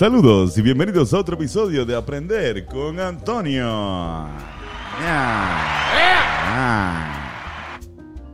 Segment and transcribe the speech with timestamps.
[0.00, 3.66] Saludos y bienvenidos a otro episodio de Aprender con Antonio.
[4.98, 5.58] Ya.
[6.48, 7.78] Ah.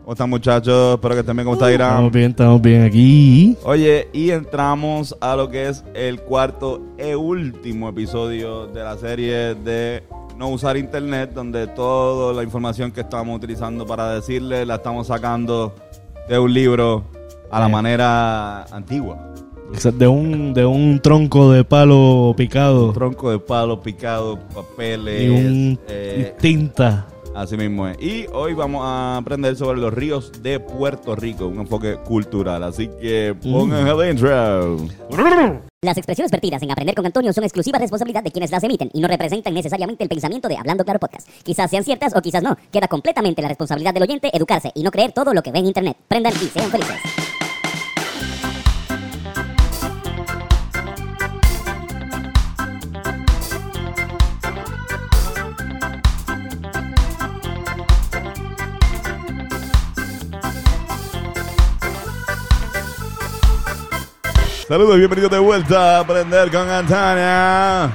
[0.02, 0.94] ¿Cómo están muchachos?
[0.94, 1.44] Espero que estén bien.
[1.44, 1.90] ¿Cómo está Irán?
[1.90, 3.58] Estamos bien, estamos bien aquí.
[3.64, 9.56] Oye, y entramos a lo que es el cuarto e último episodio de la serie
[9.56, 10.04] de
[10.36, 15.74] no usar internet, donde toda la información que estamos utilizando para decirle la estamos sacando
[16.28, 17.06] de un libro
[17.50, 19.34] a la manera antigua.
[19.94, 25.78] De un, de un tronco de palo picado Tronco de palo picado, papeles, y un
[25.88, 27.06] eh, y tinta.
[27.36, 28.00] Así mismo es.
[28.00, 32.62] Y hoy vamos a aprender sobre los ríos de Puerto Rico, un enfoque cultural.
[32.62, 34.78] Así que pongan el intro.
[35.82, 39.00] Las expresiones vertidas en Aprender con Antonio son exclusiva responsabilidad de quienes las emiten y
[39.00, 41.28] no representan necesariamente el pensamiento de Hablando Claro Podcast.
[41.42, 42.56] Quizás sean ciertas o quizás no.
[42.72, 45.66] Queda completamente la responsabilidad del oyente educarse y no creer todo lo que ve en
[45.66, 45.98] Internet.
[46.08, 47.25] Prendan y sean felices.
[64.68, 67.88] Saludos, bienvenidos de vuelta a Aprender con Antonia.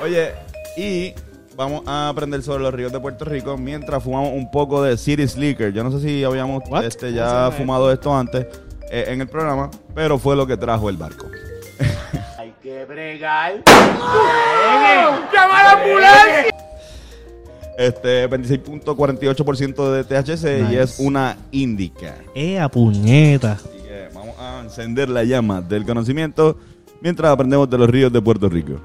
[0.00, 0.34] Oye,
[0.76, 1.12] y
[1.56, 5.26] vamos a aprender sobre los ríos de Puerto Rico mientras fumamos un poco de City
[5.26, 5.72] Slicker.
[5.72, 6.84] Yo no sé si habíamos What?
[6.84, 8.46] este, ya fumado esto antes
[8.88, 11.26] eh, en el programa, pero fue lo que trajo el barco.
[12.38, 13.64] Hay que bregar.
[17.76, 22.14] Este 26.48% de THC y es una indica.
[22.32, 23.58] ¡Eh, a puñeta!
[24.26, 26.58] Vamos a encender la llama del conocimiento
[27.00, 28.80] mientras aprendemos de los ríos de Puerto Rico.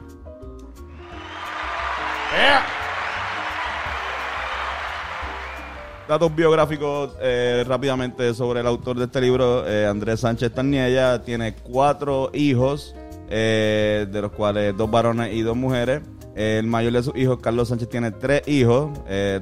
[6.08, 11.56] Datos biográficos eh, rápidamente sobre el autor de este libro, eh, Andrés Sánchez Tarniella, tiene
[11.56, 12.94] cuatro hijos,
[13.30, 16.02] eh, de los cuales dos varones y dos mujeres.
[16.36, 18.92] El mayor de sus hijos, Carlos Sánchez, tiene tres hijos,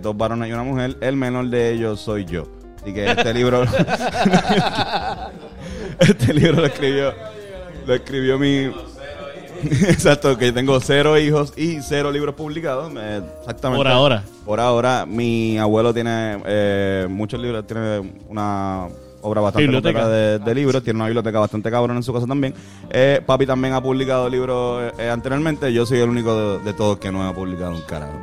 [0.01, 0.97] dos varones y una mujer.
[1.01, 2.43] El menor de ellos soy yo.
[2.81, 3.63] Así que este libro,
[5.99, 7.13] este libro lo escribió,
[7.85, 8.71] lo escribió mi,
[9.89, 12.91] Exacto, que tengo cero hijos y cero libros publicados.
[13.39, 13.83] Exactamente.
[13.83, 14.23] Por ahora.
[14.45, 18.87] Por ahora, mi abuelo tiene eh, muchos libros, tiene una
[19.21, 20.07] obra bastante Biblioteca.
[20.07, 22.53] de, de libros, tiene una biblioteca bastante cabrón en su casa también.
[22.89, 26.97] Eh, papi también ha publicado libros eh, anteriormente, yo soy el único de, de todos
[26.97, 28.17] que no ha publicado un carajo.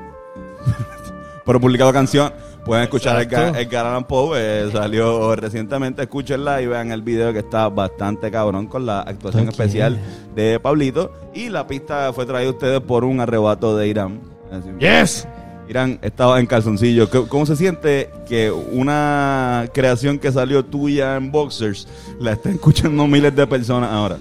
[1.44, 2.32] Pero he publicado canción.
[2.66, 3.46] Pueden escuchar Exacto.
[3.48, 6.02] Edgar, Edgar Allan Poe, eh, salió recientemente.
[6.02, 9.98] Escúchenla y vean el video que está bastante cabrón con la actuación especial
[10.34, 11.12] de Pablito.
[11.32, 14.20] Y la pista fue traída a ustedes por un arrebato de Irán.
[14.50, 15.28] Así- ¡Yes!
[15.68, 17.08] Irán estaba en calzoncillo.
[17.08, 21.86] ¿Cómo- ¿Cómo se siente que una creación que salió tuya en Boxers
[22.20, 24.16] la estén escuchando miles de personas ahora?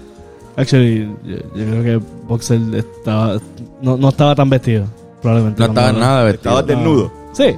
[0.56, 1.96] Actually, yo, yo creo que
[2.26, 3.38] Boxer estaba,
[3.82, 4.86] no, no estaba tan vestido,
[5.20, 5.60] probablemente.
[5.60, 6.50] No estaba nada vestido.
[6.60, 7.12] Estabas desnudo.
[7.32, 7.54] Sí.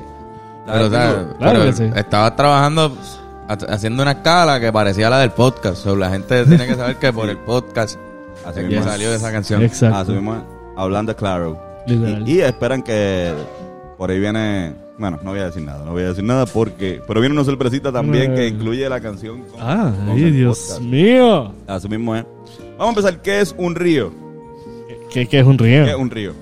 [0.73, 1.37] Pero, o sea, desnudo.
[1.39, 1.91] Claro pero que sí.
[1.97, 2.97] Estaba trabajando,
[3.49, 5.83] ha- haciendo una escala que parecía la del podcast.
[5.83, 7.99] So, la gente tiene que saber que por el podcast
[8.47, 8.87] Así que mismo es.
[8.87, 9.63] salió esa canción.
[9.63, 10.13] Exacto.
[10.15, 10.21] Es.
[10.77, 11.59] Hablando claro.
[11.87, 13.33] Y, y esperan que
[13.97, 14.75] por ahí viene.
[14.99, 17.01] Bueno, no voy a decir nada, no voy a decir nada porque.
[17.07, 19.43] Pero viene una sorpresita también que incluye la canción.
[19.45, 20.81] con- Ah, con ay, Dios podcast.
[20.83, 21.53] mío.
[21.67, 22.25] Así mismo es.
[22.79, 23.23] Vamos a empezar.
[23.23, 24.13] ¿Qué es un río?
[25.11, 25.85] ¿Qué, qué es un río?
[25.85, 26.33] ¿Qué es un río?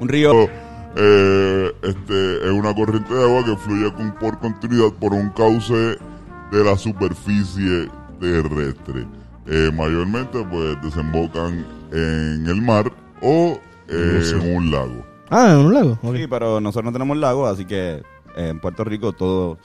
[0.00, 0.48] Un río.
[0.96, 5.74] Eh, este, es una corriente de agua que fluye con- por continuidad por un cauce
[5.74, 7.88] de la superficie
[8.20, 9.06] terrestre.
[9.46, 15.04] Eh, mayormente pues desembocan en el mar o eh, en un lago.
[15.30, 15.98] Ah, en un lago.
[16.14, 18.02] Sí, pero nosotros no tenemos lago, así que
[18.36, 19.58] en Puerto Rico todo,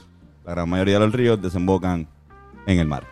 [0.45, 2.07] la gran mayoría de los ríos desembocan
[2.65, 3.05] en el mar.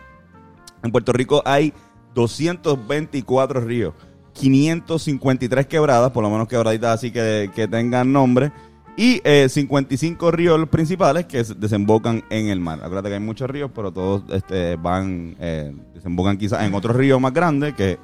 [0.82, 1.72] En Puerto Rico hay
[2.14, 3.94] 224 ríos,
[4.32, 8.52] 553 quebradas, por lo menos quebraditas así que, que tengan nombre,
[8.96, 12.78] y eh, 55 ríos principales que se- desembocan en el mar.
[12.82, 17.18] Acuérdate que hay muchos ríos, pero todos este, van, eh, desembocan quizás en otro río
[17.20, 17.98] más grande que...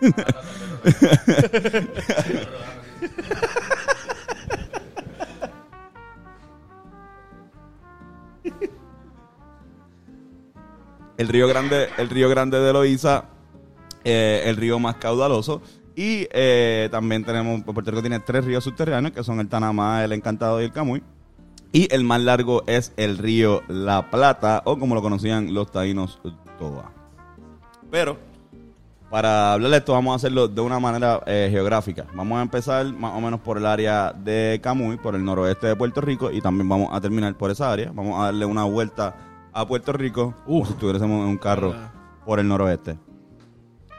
[11.16, 13.24] El río Grande, el río Grande de Loíza,
[14.04, 15.62] eh, el río más caudaloso.
[15.96, 20.12] Y eh, también tenemos, Puerto Rico tiene tres ríos subterráneos, que son el Tanamá, el
[20.12, 21.02] Encantado y el Camuy.
[21.72, 26.18] Y el más largo es el río La Plata, o como lo conocían los taínos,
[26.58, 26.90] Toba.
[27.90, 28.18] Pero,
[29.10, 32.06] para hablar de esto, vamos a hacerlo de una manera eh, geográfica.
[32.14, 35.76] Vamos a empezar más o menos por el área de Camuy, por el noroeste de
[35.76, 37.92] Puerto Rico, y también vamos a terminar por esa área.
[37.94, 39.16] Vamos a darle una vuelta
[39.52, 41.74] a Puerto Rico, como si estuviésemos en un carro
[42.24, 42.98] por el noroeste.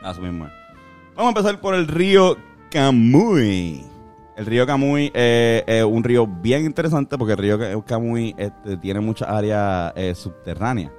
[0.03, 0.48] Así mismo.
[1.15, 2.38] Vamos a empezar por el río
[2.71, 3.83] Camuy.
[4.38, 8.77] El río Camuy eh, es un río bien interesante porque el río Ca- Camuy este,
[8.77, 10.92] tiene muchas áreas eh, subterráneas.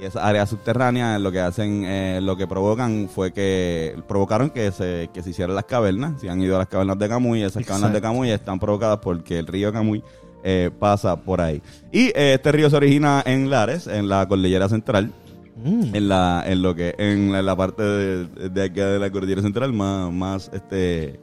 [0.00, 4.70] Y esas áreas subterráneas lo que hacen, eh, lo que provocan fue que provocaron que
[4.72, 6.20] se, que se hicieran las cavernas.
[6.20, 8.14] Si han ido a las cavernas de Camuy, esas cavernas de Exacto.
[8.14, 10.02] Camuy están provocadas porque el río Camuy
[10.44, 11.62] eh, pasa por ahí.
[11.90, 15.10] Y eh, este río se origina en Lares, en la cordillera central
[15.56, 15.94] Mm.
[15.94, 19.40] en la en lo que en la, la parte de, de acá de la cordillera
[19.40, 21.20] central más más este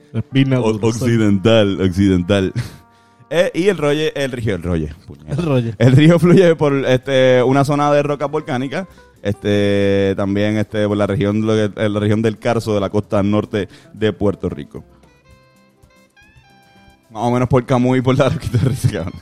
[0.58, 2.54] o- occidental occidental
[3.34, 4.88] Eh, y el rollo el río el rollo.
[5.26, 5.72] El rollo.
[5.78, 8.88] el río fluye por este una zona de rocas volcánicas
[9.22, 12.90] este también este por la región lo que- en la región del Carso de la
[12.90, 14.84] costa norte de Puerto Rico
[17.10, 19.14] más o menos por Camuy y por la Roquita de Risa, cabrón.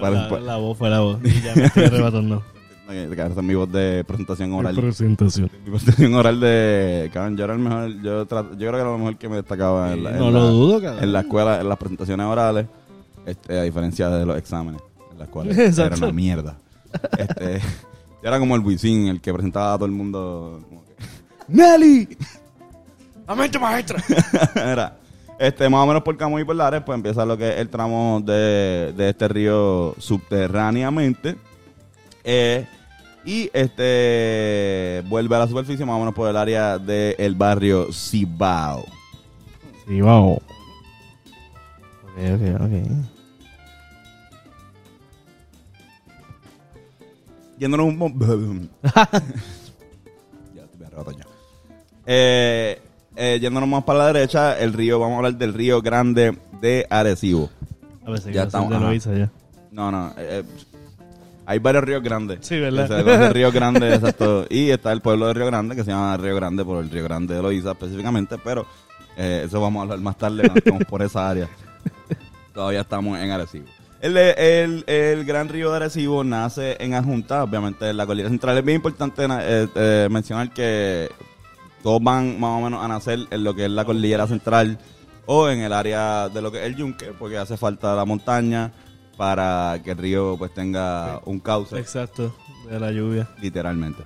[0.00, 1.18] Para- La, para- la voz fue la voz.
[1.24, 2.42] Y ya me estoy arrebatando.
[2.96, 5.50] Eh, es mi voz de presentación oral Presentación.
[5.64, 7.10] Mi presentación oral de.
[7.12, 7.88] Cabrón, yo era el mejor.
[8.02, 10.38] Yo, yo creo que era lo mejor que me destacaba en la, en No la-
[10.38, 11.02] lo dudo, cabrón.
[11.02, 12.66] En la escuela, en las presentaciones orales.
[13.26, 14.80] Este, a diferencia de los exámenes.
[15.10, 15.52] En la escuela.
[15.64, 15.96] Exacto.
[15.96, 16.56] Era una mierda.
[17.18, 17.58] Este,
[18.22, 20.60] yo era como el Wisin, el que presentaba a todo el mundo.
[20.68, 20.94] Como que,
[21.48, 22.16] ¡Nelly!
[23.26, 24.02] ¡La mente maestra!
[24.54, 24.98] Era.
[25.36, 27.68] Este, más o menos por Camuy y por Lares, pues empieza lo que es el
[27.68, 31.34] tramo de, de este río subterráneamente.
[32.22, 32.66] Eh,
[33.24, 38.84] y este vuelve a la superficie más o menos por el área del barrio Cibao.
[39.88, 40.32] Wow.
[40.34, 40.42] Ok,
[42.34, 42.72] ok, ok.
[47.58, 48.70] Yéndonos un
[50.54, 51.24] ya estoy arrebatado ya.
[52.06, 52.80] Eh,
[53.16, 56.86] eh, yéndonos más para la derecha, el río, vamos a hablar del río Grande de
[56.90, 57.48] Arecibo.
[58.04, 59.30] A ver, si Ya estamos, de ya.
[59.70, 60.08] No, no.
[60.18, 60.44] eh, eh,
[61.46, 62.38] hay varios ríos grandes.
[62.42, 62.88] Sí, ¿verdad?
[62.88, 64.46] Se conoce Río Grande, exacto.
[64.48, 67.04] Y está el pueblo de Río Grande, que se llama Río Grande por el Río
[67.04, 68.66] Grande de Loíza específicamente, pero
[69.16, 71.48] eh, eso vamos a hablar más tarde cuando estemos por esa área.
[72.54, 73.66] Todavía estamos en Arecibo.
[74.00, 78.58] El, el, el gran río de Arecibo nace en Adjunta, obviamente en la cordillera central.
[78.58, 81.10] Es bien importante eh, eh, mencionar que
[81.82, 84.78] todos van más o menos a nacer en lo que es la cordillera central
[85.26, 88.72] o en el área de lo que es el yunque, porque hace falta la montaña
[89.16, 92.34] para que el río pues tenga un cauce, Exacto.
[92.70, 93.28] De la lluvia.
[93.40, 94.02] literalmente.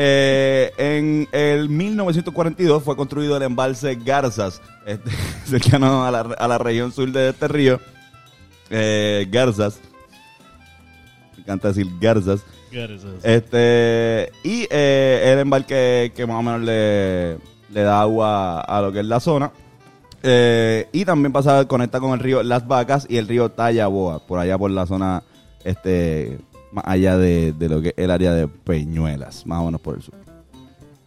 [0.00, 5.10] Eh, en el 1942 fue construido el embalse Garzas, este,
[5.44, 7.80] cercano a la, a la región sur de este río.
[8.70, 9.80] Eh, Garzas.
[11.36, 12.44] Me encanta decir Garzas.
[13.22, 17.38] Este, y eh, el embarque que más o menos le,
[17.72, 19.50] le da agua a lo que es la zona.
[20.22, 24.38] Eh, y también pasa, conecta con el río Las Vacas y el río Tallaboa, por
[24.38, 25.22] allá por la zona,
[25.64, 26.38] este,
[26.72, 30.02] más allá de, lo que es el área de Peñuelas, más o menos por el
[30.02, 30.14] sur.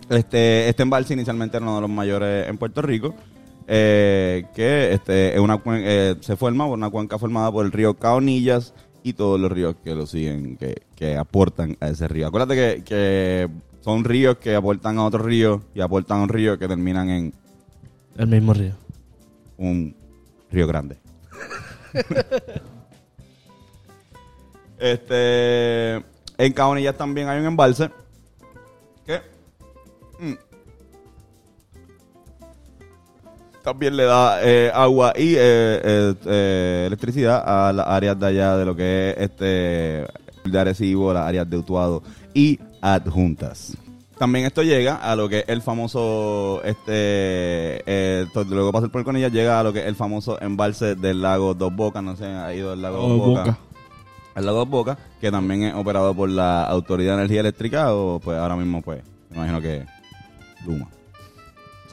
[0.10, 3.14] Este, este embalse inicialmente era uno de los mayores en Puerto Rico,
[3.68, 7.94] eh, que este, es una, eh, se forma por una cuenca formada por el río
[7.94, 8.74] Caonillas
[9.04, 12.28] y todos los ríos que lo siguen, que, que aportan a ese río.
[12.28, 13.50] Acuérdate que, que
[13.82, 17.34] son ríos que aportan a otro río y aportan a un río que terminan en
[18.18, 18.74] El mismo río.
[19.62, 19.96] Un
[20.52, 20.98] río grande.
[24.80, 25.96] este,
[26.38, 27.90] en Caonillas también hay un embalse
[29.06, 29.22] que
[30.20, 30.34] mm,
[33.64, 38.58] también le da eh, agua y eh, eh, eh, electricidad a las áreas de allá
[38.58, 40.08] de lo que es este
[40.44, 42.02] de Arecibo, las áreas de Utuado
[42.34, 43.78] y adjuntas.
[44.22, 49.06] También esto llega a lo que es el famoso, este, eh, luego pasa por el
[49.06, 52.26] Conilla, llega a lo que es el famoso embalse del lago Dos Bocas, no sé,
[52.28, 53.46] ha ido al lago Oh, Dos Bocas.
[53.48, 53.58] Boca.
[54.36, 58.20] Al lago Dos Bocas, que también es operado por la Autoridad de Energía Eléctrica, o
[58.20, 59.02] pues ahora mismo, pues,
[59.32, 59.88] me imagino que
[60.68, 60.88] Luma.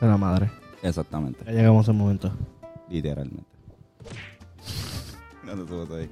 [0.02, 0.50] La madre.
[0.82, 2.30] Exactamente, Ya llegamos al momento.
[2.90, 3.42] literalmente.
[5.46, 6.10] ¿Dónde estuvo eso ahí?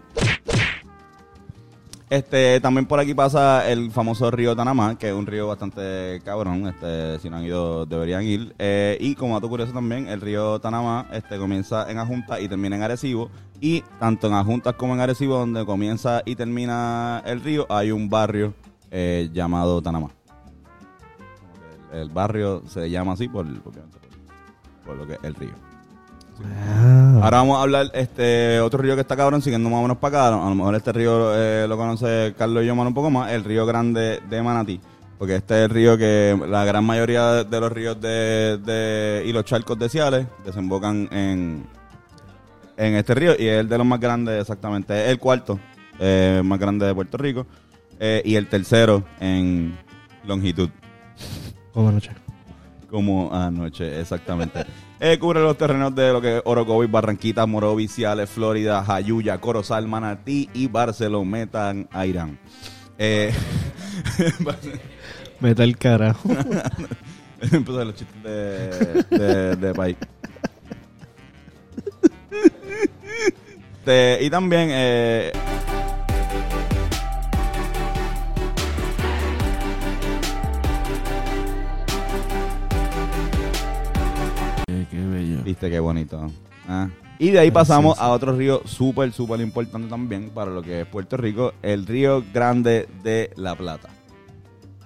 [2.08, 6.68] Este, también por aquí pasa el famoso río Tanamá, que es un río bastante cabrón,
[6.68, 8.54] este, si no han ido deberían ir.
[8.60, 12.76] Eh, y como dato curioso también, el río Tanamá este, comienza en Ajunta y termina
[12.76, 13.28] en Arecibo.
[13.60, 18.08] Y tanto en Ajuntas como en Arecibo, donde comienza y termina el río, hay un
[18.08, 18.54] barrio
[18.92, 20.10] eh, llamado Tanamá.
[21.92, 25.65] El, barrio se llama así por, por lo que es el río.
[26.44, 27.20] Ah.
[27.22, 30.28] Ahora vamos a hablar este otro río que está cabrón, siguiendo más o menos para
[30.28, 30.44] acá.
[30.46, 33.32] A lo mejor este río eh, lo conoce Carlos y yo más un poco más,
[33.32, 34.80] el río grande de Manatí.
[35.18, 39.32] Porque este es el río que la gran mayoría de los ríos de, de- y
[39.32, 41.64] los charcos de Ciales desembocan en,
[42.76, 45.04] en este río y es el de los más grandes exactamente.
[45.06, 45.58] Es el cuarto
[45.98, 47.46] eh, más grande de Puerto Rico
[47.98, 49.74] eh, y el tercero en
[50.26, 50.68] longitud.
[51.72, 52.12] Buenas noches.
[52.96, 54.64] Como anoche, exactamente.
[54.98, 59.86] Eh, cubre los terrenos de lo que es Orocovis, Barranquitas, Morovis, Ciales, Florida, Jayuya, Corozal,
[59.86, 62.38] Manatí y Barcelometan, a Irán.
[62.96, 63.34] Eh,
[65.40, 66.26] Meta el carajo.
[67.52, 69.96] Empezó los chistes de, de, de país.
[74.22, 75.32] Y también eh,
[85.46, 86.26] Viste qué bonito.
[86.68, 86.88] Ah.
[87.20, 90.86] Y de ahí pasamos a otro río súper, súper importante también para lo que es
[90.88, 93.88] Puerto Rico, el río Grande de la Plata.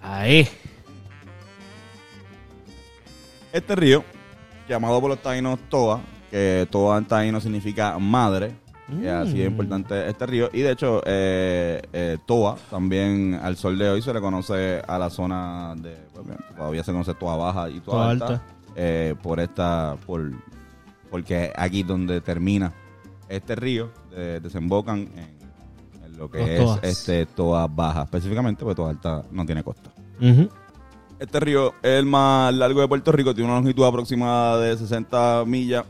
[0.03, 0.47] Ahí.
[3.51, 4.05] Este río,
[4.69, 8.53] llamado por los taínos Toa, que Toa en taíno significa madre,
[9.23, 10.51] así es importante este río.
[10.53, 14.99] Y de hecho, eh, eh, Toa también al sol de hoy se le conoce a
[14.99, 18.43] la zona de, pues, bien, todavía se conoce Toa Baja y Toa, Toa Alta, Alta.
[18.77, 20.31] eh, por esta, por,
[21.11, 22.73] porque aquí donde termina
[23.29, 25.39] este río, de- desembocan en,
[26.05, 26.81] en lo que Los es Toas.
[26.85, 29.91] este Toa Baja, específicamente porque Toa Alta no tiene costa.
[31.19, 35.45] Este río es el más largo de Puerto Rico, tiene una longitud aproximada de 60
[35.47, 35.85] millas,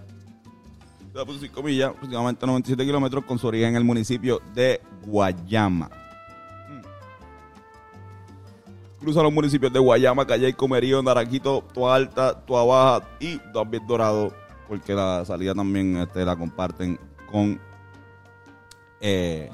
[1.41, 5.89] 5 millas, aproximadamente 97 kilómetros, con su origen en el municipio de Guayama.
[6.69, 6.81] Mm.
[9.01, 14.33] Cruza los municipios de Guayama, Calle, Comerío, Naranjito, Toa Alta, Toa Baja y también Dorado,
[14.71, 16.97] porque la salida también este, la comparten
[17.29, 17.61] con,
[19.01, 19.51] eh,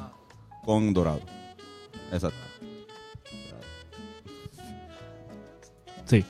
[0.62, 1.22] con Dorado.
[2.12, 2.36] Exacto.
[6.04, 6.22] Sí.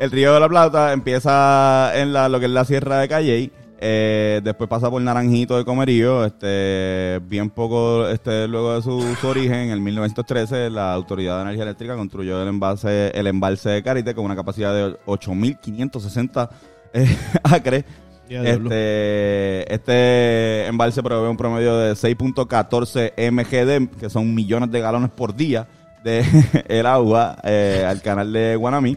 [0.00, 3.52] El río de la Plata empieza en la, lo que es la sierra de Calley.
[3.78, 6.24] Eh, después pasa por Naranjito de Comerío.
[6.24, 11.64] Este, bien poco este, luego de su, su origen, en 1913, la Autoridad de Energía
[11.64, 16.48] Eléctrica construyó el embalse, el embalse de Carite con una capacidad de 8.560
[16.94, 17.84] eh, acres.
[18.28, 25.36] Este, este embalse provee un promedio de 6.14 MGD, que son millones de galones por
[25.36, 25.68] día
[26.02, 26.24] de
[26.68, 28.96] el agua eh, al canal de Guanamí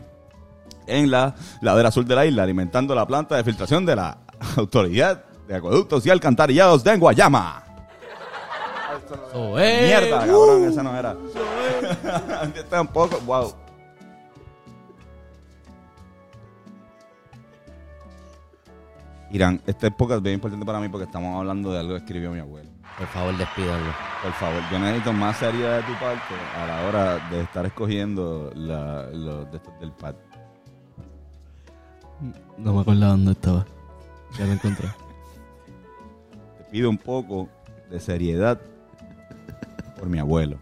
[0.87, 4.17] en la ladera sur de la isla, alimentando la planta de filtración de la
[4.57, 7.63] Autoridad de Acueductos y Alcantarillados de Guayama.
[9.31, 9.81] Eso es.
[9.87, 11.15] Mierda, cabrón, esa no era.
[12.69, 13.53] Tampoco, wow.
[19.31, 22.31] Irán, esta época es bien importante para mí porque estamos hablando de algo que escribió
[22.31, 22.69] mi abuelo.
[22.97, 23.91] Por favor, despídanlo.
[24.23, 28.51] Por favor, yo necesito más seriedad de tu parte a la hora de estar escogiendo
[28.55, 30.15] la- los de estos del pad.
[32.57, 33.65] No me acordaba dónde estaba.
[34.37, 34.87] Ya lo encontré.
[36.57, 37.49] Te pido un poco
[37.89, 38.59] de seriedad
[39.97, 40.57] por mi abuelo.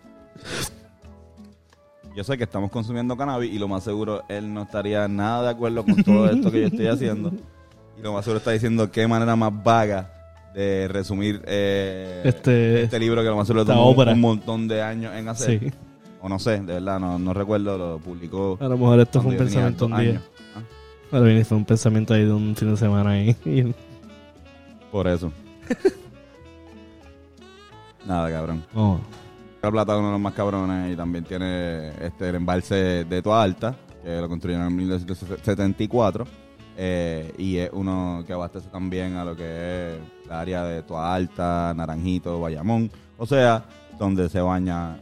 [2.16, 5.50] Yo sé que estamos consumiendo cannabis y lo más seguro él no estaría nada de
[5.50, 7.32] acuerdo con todo esto que yo estoy haciendo.
[7.98, 10.12] Y lo más seguro está diciendo qué manera más vaga
[10.56, 15.14] de resumir eh, Este- este libro que lo más seguro tomó un, montón de años
[15.16, 15.60] en hacer.
[15.60, 15.72] Sí.
[16.20, 18.58] O no sé, de verdad, no, no recuerdo, lo publicó.
[18.60, 20.10] A lo mejor esto fue un pensamiento un día.
[20.10, 20.24] años.
[20.56, 20.62] Ah,
[21.12, 23.36] Ahora bien, fue un pensamiento ahí de un fin de semana ahí.
[24.92, 25.32] Por eso.
[28.06, 28.64] Nada, cabrón.
[28.76, 29.00] oh.
[29.62, 33.22] La Plata es uno de los más cabrones y también tiene este el embalse de
[33.22, 36.26] Toa Alta, que lo construyeron en 1974.
[36.78, 41.14] eh, y es uno que abastece también a lo que es la área de Toa
[41.14, 42.92] Alta, Naranjito, Bayamón.
[43.18, 43.66] O sea,
[43.98, 45.00] donde se baña,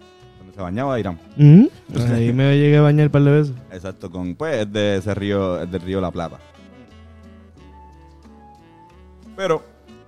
[0.55, 1.19] se bañaba Irán.
[1.37, 1.69] Ujú.
[2.13, 3.53] Ahí me llegué a bañar un par de veces.
[3.71, 6.37] Exacto, con, pues es de ese río, es del río La Plata.
[9.35, 9.61] Pero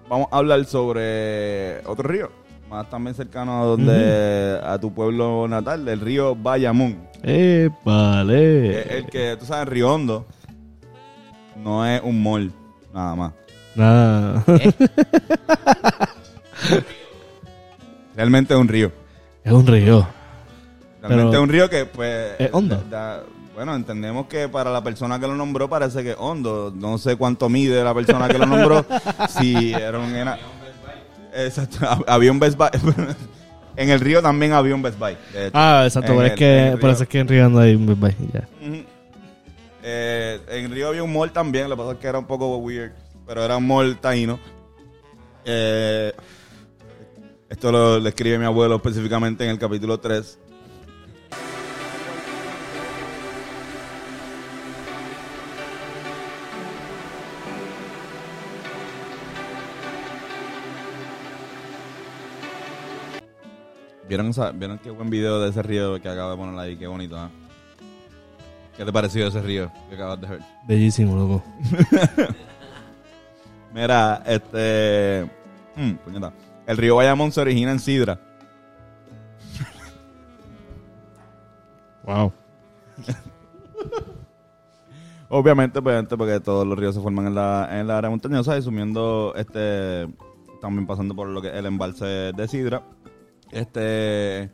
[0.07, 2.31] vamos a hablar sobre otro río,
[2.69, 6.97] más también cercano a donde a tu pueblo natal, el río Bayamón.
[7.23, 8.99] Eh, vale.
[8.99, 10.25] El que, tú sabes, Río Hondo
[11.61, 12.53] no es un mall,
[12.93, 13.33] nada más.
[13.75, 14.43] Nada.
[18.15, 18.91] Realmente es un río.
[19.43, 20.07] es un río.
[21.07, 22.31] Realmente Pero- es un río que, pues.
[22.39, 22.83] ¿Es hondo?
[22.89, 23.23] da-
[23.55, 26.71] bueno, entendemos que para la persona que lo nombró parece que es hondo.
[26.75, 28.85] No sé cuánto mide la persona que lo nombró.
[29.29, 30.15] si era un.
[30.15, 30.37] ena-
[31.33, 31.77] Exacto.
[31.81, 32.69] hab- Había un Best Buy.
[33.75, 35.17] en el río también había un Best Buy.
[35.33, 35.51] de hecho.
[35.57, 36.11] Ah, exacto.
[36.15, 38.47] Pero es el- que, es que en Río anda ahí un bye, ya.
[38.61, 38.83] Ujú.
[39.89, 41.69] Eh, en río había un mall también.
[41.69, 42.91] Lo que pasa es que era un poco weird.
[43.25, 44.37] Pero era un mall taíno.
[45.45, 46.11] Eh,
[47.49, 50.37] esto lo, lo escribe mi abuelo específicamente en el capítulo 3.
[64.07, 66.77] ¿Vieron, esa- ¿Vieron qué buen video de ese río que acabo de poner ahí?
[66.77, 67.29] Qué bonito, ¿ah?
[68.75, 70.39] ¿Qué te pareció ese río que acabas de ver?
[70.67, 71.43] Bellísimo, loco.
[73.73, 75.29] Mira, este.
[75.75, 76.31] mm, puñeta.
[76.65, 78.19] El río Bayamón se origina en Sidra.
[82.03, 82.31] Wow.
[85.29, 88.57] Obviamente, pues, gente, porque todos los ríos se forman en la, en la área montañosa
[88.57, 90.07] y sumiendo, este,
[90.61, 92.81] también pasando por lo que es el embalse de Sidra.
[93.51, 94.49] Este,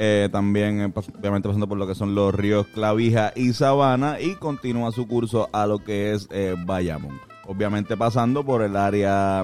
[0.00, 4.36] eh, también, eh, obviamente, pasando por lo que son los ríos Clavija y Sabana y
[4.36, 7.20] continúa su curso a lo que es eh, Bayamón.
[7.48, 9.42] Obviamente pasando por el área,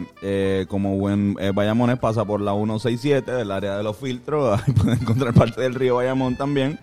[0.69, 5.33] como buen Bayamones, pasa por la 167, del área de los filtros, ahí pueden encontrar
[5.33, 6.79] parte del río Bayamón también.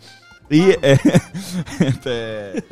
[0.49, 0.71] Y
[1.79, 2.63] este,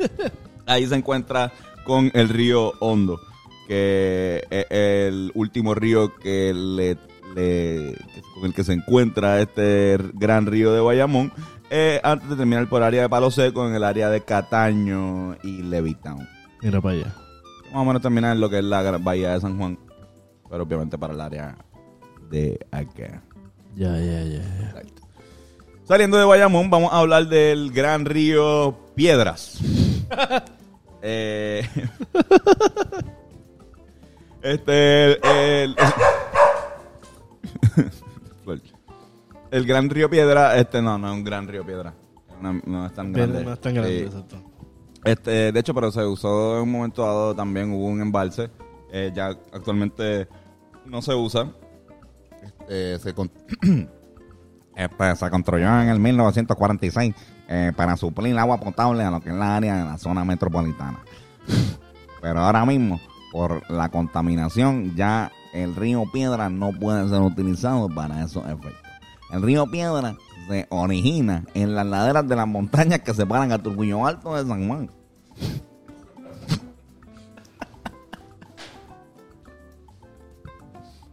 [0.66, 1.52] ahí se encuentra
[1.84, 3.20] con el río Hondo,
[3.68, 6.98] que es el último río que le,
[7.34, 7.94] le-
[8.34, 11.32] con el que se encuentra este gran río de Bayamón,
[11.70, 15.62] eh, antes de terminar por área de Palo Seco, en el área de Cataño y
[15.62, 16.28] Levittown.
[16.62, 17.14] Mira para allá.
[17.72, 19.78] Más o menos terminar en lo que es la bahía de San Juan,
[20.48, 21.56] pero obviamente para el área
[22.30, 23.22] de acá.
[23.76, 24.42] Ya, ya, ya.
[24.42, 24.82] ya.
[25.84, 29.58] Saliendo de Bayamón, vamos a hablar del gran río Piedras.
[31.02, 31.66] Eh,
[34.42, 35.76] este, el, el- el
[39.66, 41.94] gran río Piedra, este no, no es un gran río Piedra.
[42.40, 43.44] No, no es tan grande.
[43.44, 44.04] No es tan grande, Sí.
[44.04, 44.36] exacto.
[45.04, 48.50] Este, de hecho, pero se usó en un momento dado también, hubo un embalse.
[48.92, 50.28] Eh, ya actualmente
[50.86, 51.50] no se usa.
[52.42, 53.30] Este, se, con-
[54.76, 57.14] Este, se construyó en el 1946
[57.48, 61.00] eh, para suplir agua potable a lo que es la área de la zona metropolitana.
[62.22, 63.00] Pero ahora mismo,
[63.32, 68.74] por la contaminación, ya el río Piedra no puede ser utilizado para esos efectos.
[69.32, 70.16] El río Piedra
[70.48, 74.68] se origina en las laderas de las montañas que separan a Turbullo Alto de San
[74.68, 74.90] Juan.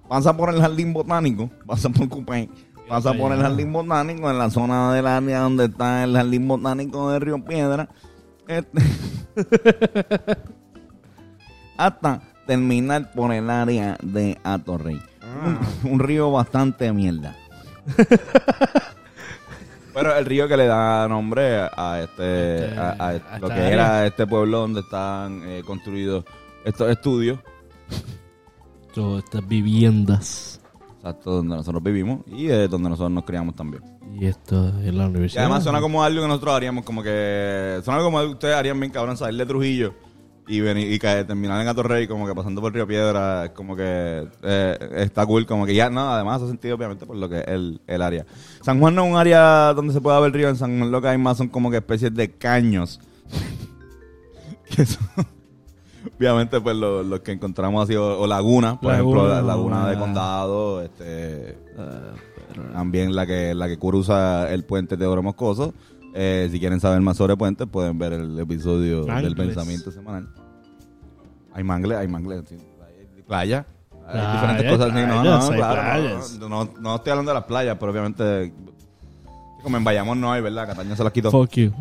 [0.08, 2.50] Pasa por el jardín botánico, pasa por Cupé,
[2.88, 7.12] pasa por el jardín botánico en la zona del área donde está el jardín botánico
[7.12, 7.89] de Río Piedra.
[8.47, 8.82] Este,
[11.78, 14.99] hasta terminar por el área de Atorrey.
[15.83, 17.36] Un, un río bastante mierda.
[19.93, 23.53] Pero el río que le da nombre a este, Este, a, a a lo que
[23.53, 23.69] área.
[23.71, 26.23] era este pueblo donde están eh, construidos
[26.65, 27.39] estos estudios,
[28.93, 30.60] Todas estas viviendas.
[30.97, 33.83] exacto, donde nosotros vivimos y eh, donde nosotros nos criamos también.
[34.19, 35.43] Y esto es la Y universidad.
[35.45, 38.79] además suena como algo que nosotros haríamos, como que suena como algo que ustedes harían
[38.79, 39.93] bien cabrón salir de Trujillo
[40.47, 43.75] y venir y caer, terminar en Atorrey como que pasando por Río Piedra, es como
[43.75, 47.39] que eh, está cool, como que ya, no, además hace sentido obviamente por lo que
[47.39, 48.25] es el, el área.
[48.62, 51.01] San Juan no es un área donde se pueda ver río, en San Juan lo
[51.01, 52.99] que hay más son como que especies de caños.
[54.75, 55.05] que son,
[56.17, 59.88] obviamente pues lo- los que encontramos así, o, o lagunas, por ejemplo, la Laguna.
[59.89, 61.57] de condado, este...
[62.73, 65.75] También la que la que cruza el puente de Oro Moscoso.
[66.19, 70.27] Eh, si quieren saber más sobre puentes, pueden ver el episodio del pensamiento semanal.
[71.53, 72.43] Hay mangles, hay mangles.
[72.51, 73.67] Hay playa.
[74.08, 74.91] Hay Playa, diferentes cosas.
[75.56, 78.51] claro, no, no estoy hablando de las playas, pero obviamente.
[79.62, 80.65] Como en Bayamón no hay, ¿verdad?
[80.65, 81.30] Cataño se las quitó.
[81.30, 81.71] Fuck you.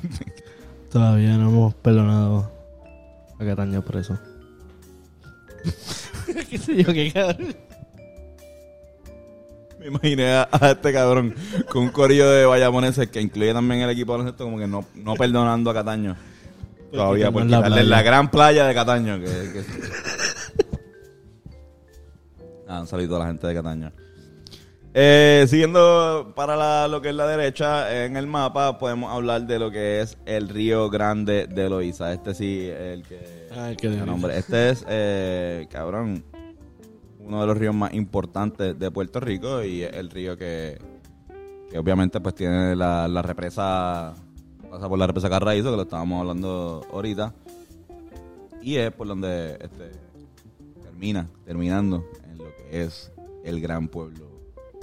[0.90, 2.50] Todavía no hemos perdonado
[3.38, 4.18] a Cataño por eso.
[6.48, 6.92] ¿Qué sé yo?
[6.92, 7.54] ¿Qué cabrón?
[9.82, 11.34] Me imaginé a, a este cabrón
[11.68, 15.14] con un corillo de bayamoneses que incluye también el equipo de como que no, no
[15.14, 16.16] perdonando a Cataño.
[16.92, 19.18] Todavía por la gran playa de Cataño.
[19.18, 19.64] Que, que-
[22.68, 23.92] Ah, un saludo a la gente de Cataño.
[24.94, 29.58] Eh, siguiendo para la- lo que es la derecha, en el mapa podemos hablar de
[29.58, 32.12] lo que es el río Grande de Loíza.
[32.12, 33.48] Este sí, el que...
[33.56, 34.36] Ah, el que de nombre.
[34.38, 36.24] Este es, eh, cabrón,
[37.24, 40.78] uno de los ríos más importantes de Puerto Rico y el río que,
[41.76, 44.14] obviamente pues tiene la, represa,
[44.70, 47.34] pasa por la represa Carraízo, que lo estábamos hablando ahorita,
[48.60, 49.92] y es por donde este,
[50.82, 53.12] termina, terminando en lo que es
[53.44, 54.26] el gran pueblo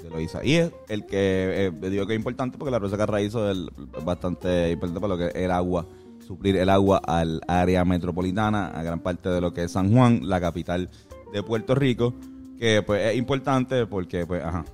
[0.02, 0.44] de Loíza.
[0.44, 3.58] Y es el que eh, digo que es importante porque la represa Carraízo es
[4.04, 5.86] bastante importante para lo que es el agua,
[6.26, 10.22] suplir el agua al área metropolitana, a gran parte de lo que es San Juan,
[10.24, 10.90] la capital
[11.32, 12.14] de Puerto Rico,
[12.60, 14.66] que pues es importante porque pues ajá,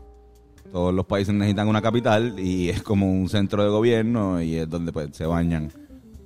[0.72, 4.70] todos los países necesitan una capital y es como un centro de gobierno y es
[4.70, 5.72] donde pues se bañan.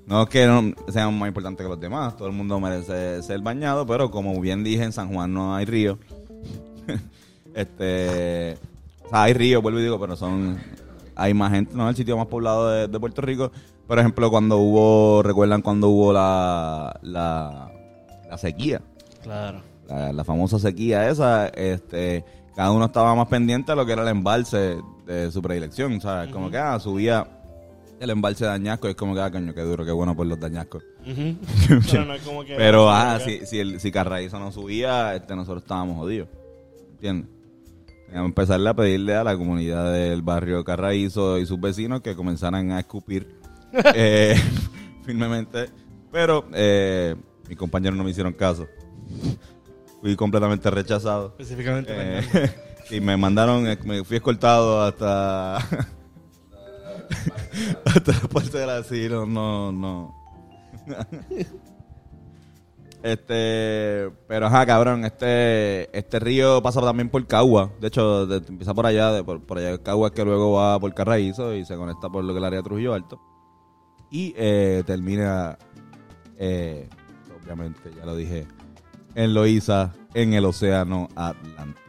[0.08, 3.42] No es que no sean más importantes que los demás, todo el mundo merece ser
[3.42, 6.00] bañado, pero como bien dije, en San Juan no hay río.
[7.54, 8.58] este
[9.12, 10.58] hay ríos, vuelvo y digo, pero son.
[11.16, 13.52] Hay más gente, no es el sitio más poblado de, Puerto Rico.
[13.88, 15.22] Por ejemplo, cuando hubo.
[15.22, 18.82] ¿Recuerdan cuando hubo la, la sequía?
[19.22, 19.69] Claro.
[19.90, 22.24] La, la famosa sequía esa, este,
[22.60, 25.94] cada uno estaba más pendiente a lo que era el embalse de su predilección.
[25.94, 27.26] O sea, como que ah, subía
[28.00, 30.28] el embalse de Añasco y es como que, ah, coño, qué duro, qué bueno por
[30.28, 30.80] los de Añasco.
[31.06, 32.56] Pero no es como que.
[32.56, 36.28] Pero, ah, si, si, el, si Carraízo no subía, este, nosotros estábamos jodidos.
[36.92, 37.30] ¿Entiendes?
[38.12, 42.72] Que empezarle a pedirle a la comunidad del barrio Carraízo y sus vecinos que comenzaran
[42.72, 43.36] a escupir
[43.96, 44.36] eh,
[45.06, 45.70] firmemente.
[46.12, 47.16] Pero eh,
[47.48, 48.68] mis compañeros no me hicieron caso.
[50.02, 51.28] Fui completamente rechazado.
[51.38, 51.92] Específicamente.
[51.96, 52.22] Eh,
[52.92, 55.58] y me mandaron, eh, me fui escoltado hasta
[57.86, 59.26] hasta la puerta del asilo.
[59.26, 60.16] No, no.
[63.02, 67.72] Este, pero ajá, cabrón, este, este río pasa también por Cagua.
[67.80, 70.78] De hecho, de- empieza por allá, de- por, por allá de Cagua que luego va
[70.82, 73.18] por Carraízo y se conecta por lo que es el área de Trujillo Alto.
[74.12, 75.58] Y eh, termina,
[76.38, 76.90] eh,
[77.42, 78.46] obviamente, ya lo dije,
[79.20, 81.80] en Loíza, en el Océano Atlántico.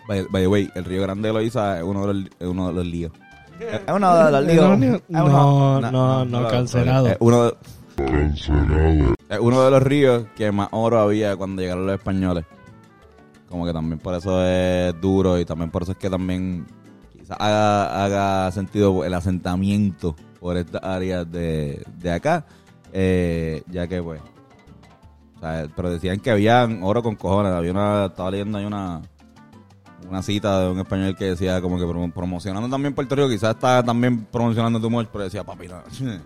[0.07, 2.73] by, by the way, el Río Grande de Loíza es uno de los, uno de
[2.73, 3.11] los líos.
[3.59, 4.65] Es uno de los líos.
[5.09, 7.07] No, no, no, no, cancelado.
[7.07, 7.55] Es uno, de-
[9.29, 12.45] es uno de los ríos que más oro había cuando llegaron los españoles.
[13.49, 16.67] Como que también por eso es duro y también por eso es que también
[17.13, 22.45] quizás haga, haga sentido el asentamiento por estas áreas de, de acá.
[22.93, 24.21] Eh, ya que pues...
[25.35, 27.51] o sea, pero decían que habían oro con cojones.
[27.51, 29.01] Había una, estaba leyendo ahí una,
[30.09, 33.55] una cita de un español que decía como que promo- promocionando también Puerto Rico, quizás
[33.55, 35.81] está también promocionando tu humor, pero decía, papi, no,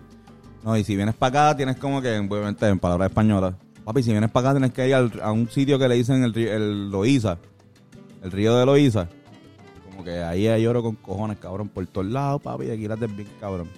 [0.64, 4.12] no, y si vienes para acá tienes como que, obviamente en palabras españolas, papi, si
[4.12, 6.90] vienes para acá tienes que ir al- a un sitio que le dicen el, el
[6.90, 7.38] Loíza,
[8.22, 9.08] el río de Loíza,
[9.90, 12.94] como que ahí hay oro con cojones, cabrón, por todos lados, papi, y aquí la
[12.96, 13.68] bien, cabrón.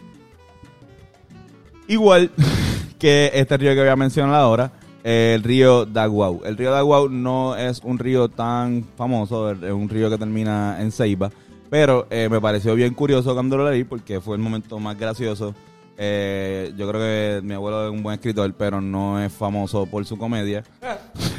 [1.88, 2.30] Igual
[3.04, 6.40] que este río que voy a mencionar ahora, el río Daguau.
[6.42, 10.90] El río Daguau no es un río tan famoso, es un río que termina en
[10.90, 11.30] Ceiba,
[11.68, 15.54] pero eh, me pareció bien curioso cuando lo leí porque fue el momento más gracioso.
[15.98, 20.06] Eh, yo creo que mi abuelo es un buen escritor, pero no es famoso por
[20.06, 20.64] su comedia.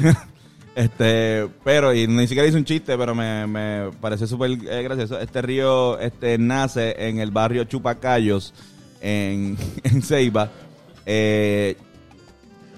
[0.76, 5.18] este, pero, y ni siquiera hice un chiste, pero me, me pareció súper eh, gracioso.
[5.18, 8.54] Este río este, nace en el barrio Chupacayos,
[9.00, 10.48] en, en Ceiba.
[11.06, 11.76] Eh,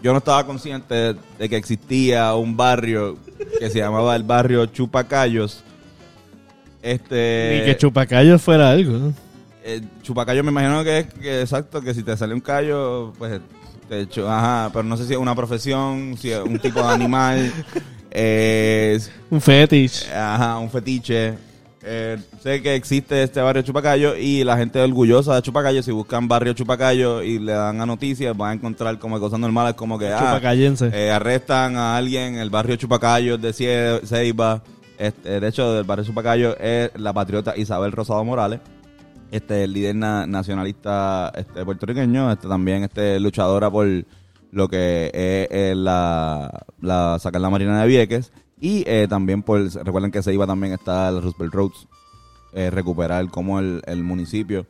[0.03, 3.19] yo no estaba consciente de que existía un barrio
[3.59, 5.64] que se llamaba el barrio Chupacayos.
[6.83, 7.59] Este.
[7.59, 8.93] Ni que chupacayos fuera algo.
[8.97, 9.14] ¿no?
[9.64, 13.41] Eh, chupacayo me imagino que es que, exacto, que si te sale un callo, pues
[13.88, 16.88] te echo, ajá, pero no sé si es una profesión, si es un tipo de
[16.88, 17.53] animal,
[18.11, 18.99] eh,
[19.31, 20.09] Un fetish.
[20.11, 21.35] ajá, un fetiche.
[21.83, 26.27] Eh, sé que existe este barrio Chupacayo y la gente orgullosa de Chupacayo, si buscan
[26.27, 30.09] barrio Chupacayo y le dan a noticias, van a encontrar como cosas normales como que
[30.12, 30.19] ah,
[30.93, 34.62] eh, arrestan a alguien en el barrio Chupacayo de Cie- Ceiba.
[34.99, 38.59] Este, de hecho, del barrio Chupacayo es la patriota Isabel Rosado Morales.
[39.31, 43.87] Este, el líder na- nacionalista este, puertorriqueño, este, también este, luchadora por
[44.51, 48.33] lo que es, es la, la sacar la Marina de Vieques.
[48.61, 51.87] Y eh, también, por, recuerden que Ceiba también está el Roosevelt Roads.
[52.53, 54.66] eh, recuperar cómo el, el municipio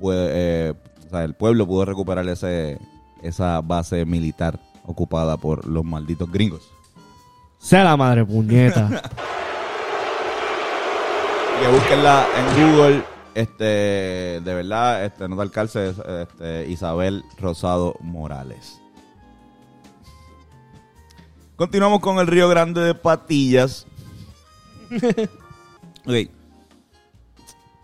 [0.00, 0.74] puede, eh,
[1.06, 2.78] o sea, el pueblo pudo recuperar ese,
[3.22, 6.70] esa base militar ocupada por los malditos gringos.
[7.58, 8.88] Sea la madre puñeta.
[11.60, 13.04] que búsquenla en Google.
[13.34, 18.79] Este, de verdad, este, nota al cárcel, este, Isabel Rosado Morales.
[21.60, 23.86] Continuamos con el Río Grande de Patillas.
[26.06, 26.30] ok.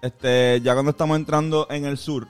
[0.01, 2.27] Este, ya cuando estamos entrando en el sur,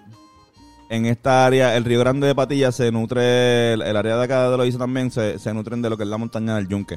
[0.91, 4.51] en esta área, el Río Grande de Patillas se nutre, el, el área de acá
[4.51, 6.97] de Loíza también se, se nutren de lo que es la montaña del Yunque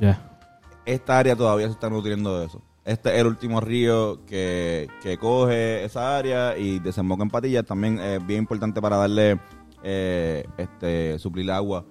[0.00, 0.40] Ya.
[0.86, 2.62] esta área todavía se está nutriendo de eso.
[2.86, 7.66] Este es el último río que, que coge esa área y desemboca en Patillas.
[7.66, 9.38] También es bien importante para darle,
[9.82, 11.84] eh, este, suplir agua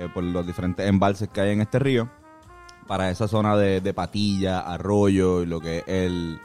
[0.00, 2.08] eh, por los diferentes embalses que hay en este río.
[2.86, 6.40] Para esa zona de, de Patilla, Arroyo y lo que es el,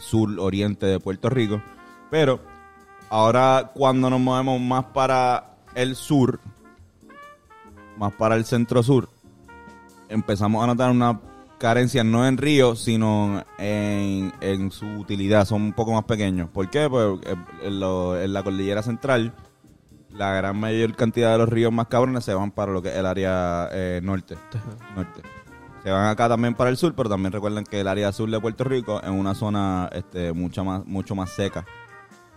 [0.00, 1.60] sur oriente de Puerto Rico.
[2.10, 2.40] Pero
[3.10, 6.40] ahora cuando nos movemos más para el sur,
[7.98, 9.10] más para el centro sur,
[10.08, 11.20] empezamos a notar una
[11.58, 15.44] carencia no en río, sino en, en su utilidad.
[15.44, 16.48] Son un poco más pequeños.
[16.48, 16.88] ¿Por qué?
[16.88, 19.34] Pues eh, en la cordillera central,
[20.14, 22.96] la gran mayor cantidad de los ríos más cabrones se van para lo que es
[22.96, 24.36] el área eh, norte.
[24.96, 25.22] norte.
[25.82, 28.40] se van acá también para el sur, pero también recuerden que el área sur de
[28.40, 31.64] Puerto Rico es una zona este, mucho, más, mucho más seca.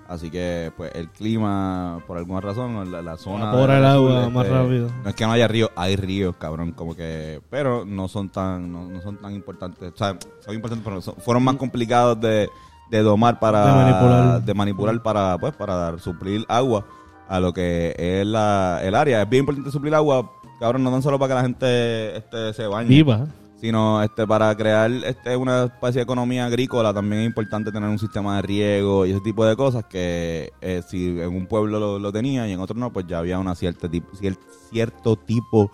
[0.07, 3.55] Así que, pues, el clima, por alguna razón, la, la zona...
[3.55, 4.89] Del el agua más rápido.
[5.01, 7.41] No es que no haya ríos, hay ríos, cabrón, como que...
[7.49, 9.93] Pero no son tan, no, no son tan importantes.
[9.93, 12.49] O sea, son importantes, pero son- fueron más complicados de,
[12.91, 13.65] de domar para...
[13.65, 14.41] De manipular.
[14.43, 16.85] de manipular para, pues, para dar, suplir agua
[17.35, 19.23] a lo que es la, el área.
[19.23, 22.67] Es bien importante suplir agua, cabrón, no tan solo para que la gente este, se
[22.67, 23.25] bañe Viva.
[23.59, 27.97] sino este para crear este una especie de economía agrícola también es importante tener un
[27.97, 31.97] sistema de riego y ese tipo de cosas que eh, si en un pueblo lo,
[31.99, 34.37] lo tenía y en otro no pues ya había una cierta tipo, cier-
[34.69, 35.71] cierto tipo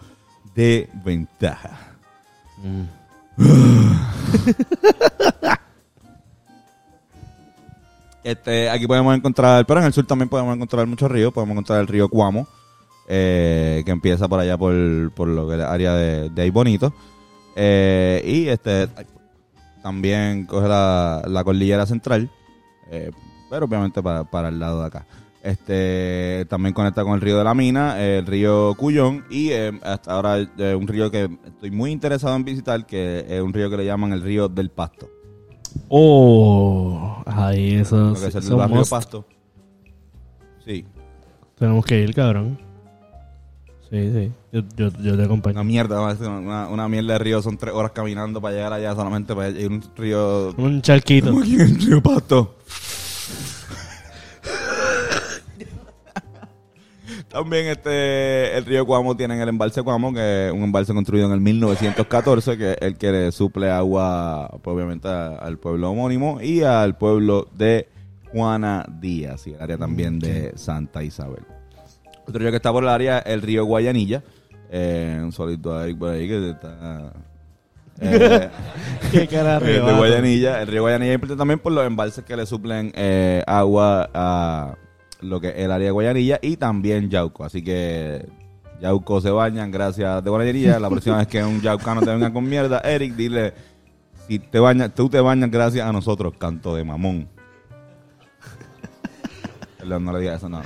[0.55, 1.71] de ventaja
[8.23, 11.79] este aquí podemos encontrar pero en el sur también podemos encontrar muchos ríos podemos encontrar
[11.79, 12.47] el río Cuamo
[13.11, 16.93] eh, que empieza por allá por, por lo que es el área de, ahí bonito
[17.55, 18.87] eh, y este
[19.81, 22.29] también coge la, la cordillera central,
[22.91, 23.09] eh,
[23.49, 25.07] pero obviamente para, para el lado de acá.
[25.41, 30.35] Este también conecta con el río de la Mina, el río Cuyón y hasta ahora
[30.75, 34.13] un río que estoy muy interesado en visitar, que es un río que le llaman
[34.13, 35.09] el río del Pasto.
[35.87, 38.09] Oh, ahí eso.
[38.09, 38.91] Lo que es el barrio must.
[38.91, 39.25] Pasto.
[40.65, 40.85] Sí,
[41.57, 42.59] Tenemos que ir, cabrón.
[43.89, 44.31] Sí, sí.
[44.51, 45.55] Yo, yo, yo te acompaño.
[45.55, 49.33] una mierda, una, una mierda de río, son tres horas caminando para llegar allá solamente
[49.33, 51.31] para ir a un río Un charquito.
[51.31, 52.55] Como aquí en el río Pasto.
[57.31, 61.33] También este el río Cuamo tiene el embalse Cuamo, que es un embalse construido en
[61.33, 66.41] el 1914, que es el que le suple agua, pues, obviamente, a- al pueblo homónimo
[66.41, 67.87] y al pueblo de
[68.31, 71.43] Juana Díaz y el área también de Santa Isabel.
[72.27, 74.23] Otro río que está por el área el río Guayanilla,
[74.71, 77.13] eh, un solito ahí por ahí que está...
[78.01, 78.49] eh,
[79.11, 80.61] Qué cara el Guayanilla.
[80.61, 84.75] El río Guayanilla es importante también por los embalses que le suplen eh, agua a
[85.19, 87.43] lo que es el área de Guayanilla y también Yauco.
[87.43, 88.27] Así que
[88.81, 90.79] Yauco se bañan gracias de Guayanilla.
[90.79, 93.53] La próxima vez que un yaucano te venga con mierda, Eric, dile,
[94.27, 97.27] si te bañas, tú te bañas gracias a nosotros, canto de mamón.
[99.77, 100.61] Perdón, no le digas eso, no.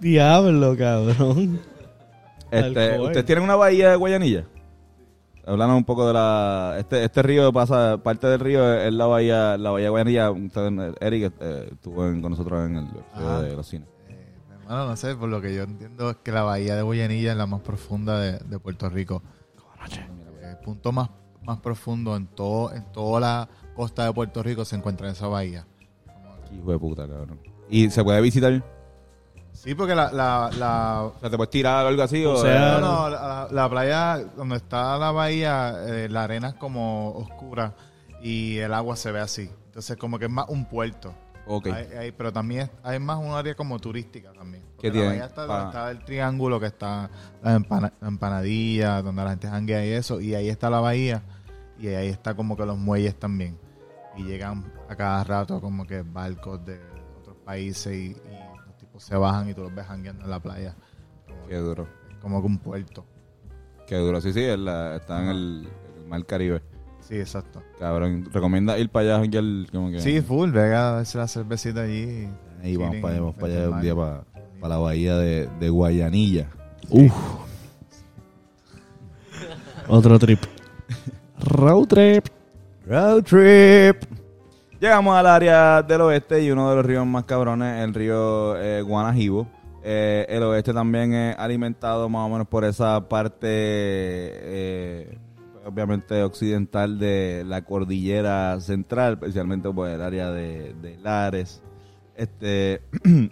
[0.00, 1.60] Diablo, cabrón.
[2.50, 3.00] Este.
[3.00, 4.44] ¿Ustedes tienen una bahía de Guayanilla?
[5.46, 6.76] Hablando un poco de la...
[6.78, 7.98] Este, este río pasa...
[8.02, 10.32] Parte del río es la bahía, la bahía de Guayanilla.
[11.00, 13.88] Eric eh, estuvo en- con nosotros en el de los cines.
[14.08, 17.32] Eh, hermano, no sé, por lo que yo entiendo es que la bahía de Guayanilla
[17.32, 19.22] es la más profunda de, de Puerto Rico.
[20.42, 21.10] El punto más,
[21.42, 25.26] más profundo en todo en toda la costa de Puerto Rico se encuentra en esa
[25.26, 25.66] bahía.
[26.56, 27.38] Hijo de puta, cabrón.
[27.68, 28.62] ¿Y se puede visitar?
[29.54, 32.24] Sí, porque la, la, la, O sea, ¿te puedes tirar o algo así?
[32.24, 36.48] O, O sea, no, no, la, la playa donde está la bahía, eh, la arena
[36.48, 37.72] es como oscura
[38.20, 39.50] y el agua se ve así.
[39.66, 41.14] Entonces como que es más un puerto.
[41.46, 41.66] Ok.
[41.68, 44.64] Hay- hay- pero también es- hay más un área como turística también.
[44.80, 45.06] ¿Qué tiene?
[45.06, 47.10] La bahía está, donde está el triángulo que está
[47.42, 50.20] la, empana- la empanadilla, donde la gente janguea y eso.
[50.20, 51.22] Y ahí está la bahía
[51.78, 53.58] y ahí está como que los muelles también.
[54.16, 56.80] Y llegan a cada rato como que barcos de
[57.20, 58.43] otros países y, y
[58.98, 60.74] se bajan y tú los ves jangueando en la playa.
[61.26, 61.86] Como, Qué duro.
[62.20, 63.04] como que un puerto.
[63.86, 64.20] Qué duro.
[64.20, 66.62] Sí, sí, es la- está en el, el Mar Caribe.
[67.00, 67.62] Sí, exacto.
[67.78, 68.26] Cabrón.
[68.32, 69.70] ¿Recomienda ir para allá janguear?
[69.70, 70.00] Como que...
[70.00, 72.28] Sí, full, venga a darse la cervecita allí.
[72.62, 74.24] Ahí vamos para allá, vamos para allá al un día para,
[74.60, 76.48] para la bahía de, de Guayanilla.
[76.88, 77.12] Uf.
[79.88, 80.40] Otro trip.
[81.40, 82.24] Road trip.
[82.86, 84.02] Road trip.
[84.80, 88.82] Llegamos al área del oeste y uno de los ríos más cabrones, el río eh,
[88.82, 89.46] Guanajibo.
[89.82, 95.18] Eh, el oeste también es alimentado más o menos por esa parte, eh,
[95.64, 101.62] obviamente occidental de la cordillera central, especialmente por el área de, de Lares.
[102.16, 102.82] Este,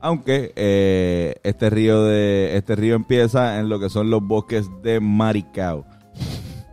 [0.00, 0.52] aunque
[1.42, 5.84] este río de este río empieza en lo que son los bosques de Maricao.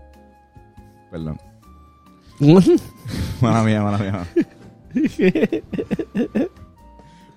[1.12, 1.47] Perdón.
[3.42, 4.28] Mala mía, mala mía.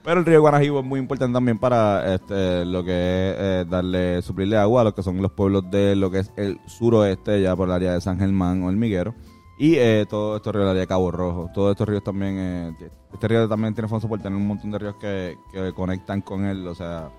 [0.03, 4.23] Pero el río Guanajibo es muy importante también para este, lo que es eh, darle,
[4.23, 7.55] suplirle agua a lo que son los pueblos de lo que es el suroeste, ya
[7.55, 9.15] por el área de San Germán o el Miguero.
[9.59, 11.51] Y eh, todo estos ríos del área de Cabo Rojo.
[11.53, 12.75] Todos estos ríos también, eh,
[13.13, 16.47] este río también tiene famoso por tener un montón de ríos que, que conectan con
[16.47, 16.67] él.
[16.67, 17.11] O sea,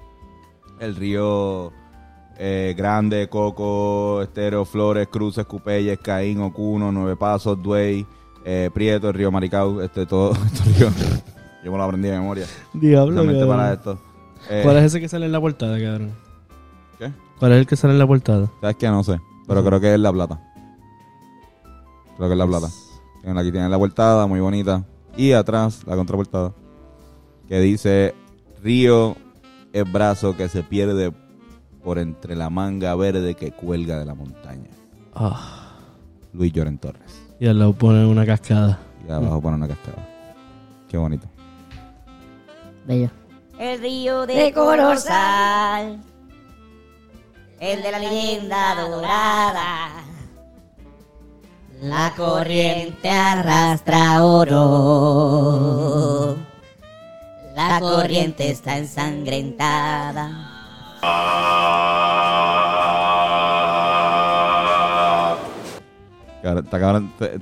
[0.79, 1.71] el río
[2.43, 8.03] eh, Grande, Coco, Estero, Flores, Cruces, Cupeyes, Caín, Ocuno, Nueve Pasos, Duey,
[8.43, 10.33] eh, Prieto, el río Maricao, este, todo
[10.65, 10.91] ríos.
[11.63, 12.47] Yo me lo aprendí de memoria.
[12.73, 13.23] Diablo.
[13.47, 13.99] Para esto.
[14.49, 16.13] Eh, ¿Cuál es ese que sale en la portada, cabrón?
[16.97, 17.11] ¿Qué?
[17.37, 18.49] ¿Cuál es el que sale en la portada?
[18.59, 18.87] ¿Sabes qué?
[18.87, 19.21] No sé.
[19.47, 20.41] Pero creo que es La Plata.
[22.17, 22.69] Creo que es La Plata.
[23.39, 24.83] Aquí tienen la portada, muy bonita.
[25.15, 26.53] Y atrás, la contraportada.
[27.47, 28.15] Que dice:
[28.63, 29.15] Río
[29.73, 31.13] es brazo que se pierde
[31.83, 34.69] por entre la manga verde que cuelga de la montaña.
[35.13, 35.67] Ah.
[36.33, 37.21] Luis Lloren Torres.
[37.39, 38.79] Y al lado ponen una cascada.
[39.07, 40.07] Y abajo pone una cascada.
[40.87, 41.27] Qué bonito.
[42.85, 43.09] Bello.
[43.59, 46.01] El río de Corozal,
[47.59, 49.89] el de la leyenda dorada.
[51.81, 55.71] La corriente arrastra oro.
[57.55, 60.50] La corriente está ensangrentada.
[66.43, 67.37] Está cabrón te-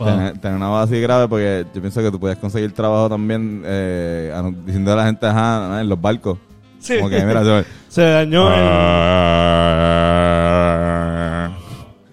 [0.49, 4.33] una voz así grave porque yo pienso que tú puedes conseguir trabajo también eh,
[4.65, 6.37] diciendo a la gente ajá, en los barcos.
[6.79, 6.97] Sí.
[6.97, 8.49] Como que mira, se- Se dañó.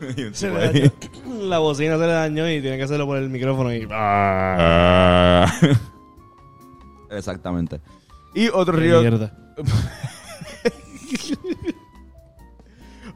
[0.01, 0.93] el- se le dañó.
[1.49, 3.73] La bocina se le dañó y tiene que hacerlo por el micrófono.
[3.75, 3.79] Y...
[7.11, 7.81] Exactamente.
[8.35, 9.33] Y otro río, Mierda.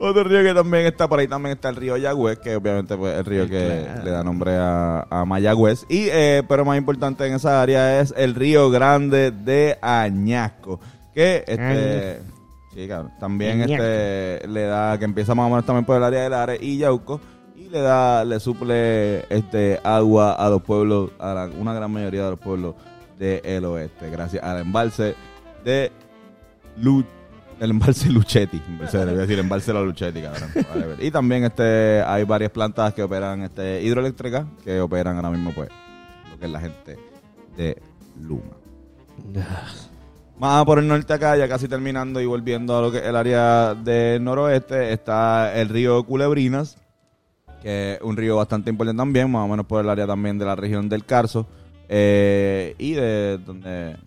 [0.01, 3.17] Otro río que también está por ahí también está el río Yagüez, que obviamente pues,
[3.19, 4.05] el río que Claro.
[4.05, 5.85] le da nombre a, a Mayagüez.
[5.89, 10.81] Y eh, pero más importante en esa área es el río Grande de Añasco,
[11.15, 12.21] que este
[12.75, 16.35] sí, también este le da que empieza más o menos también por el área del
[16.35, 17.21] Are y Yauco
[17.57, 22.25] y le da le suple este agua a los pueblos a la- una gran mayoría
[22.25, 22.75] de los pueblos
[23.19, 25.15] del oeste gracias al embalse
[25.65, 25.93] de
[26.79, 27.05] Lu
[27.61, 30.51] el embalse Luchetti, voy a decir embalse la Luchetti, cabrón.
[30.99, 35.69] Y también este hay varias plantas que operan este hidroeléctricas que operan ahora mismo pues
[36.31, 36.99] lo que es la gente
[37.57, 37.77] de
[38.19, 38.57] Luma.
[40.39, 43.15] Más por el norte acá, ya casi terminando y volviendo a lo que es el
[43.15, 46.79] área del noroeste, está el río Culebrinas,
[47.61, 50.47] que es un río bastante importante también, más o menos por el área también de
[50.47, 51.47] la región del Carso,
[51.91, 53.99] eh, y de donde